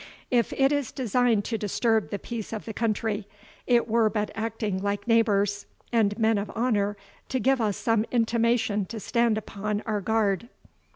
[0.31, 3.27] If it is designed to disturb the peace of the country,
[3.67, 6.97] it were but acting like neighbours, and men of honour,
[7.29, 10.49] to give us some intimation to stand upon our guard."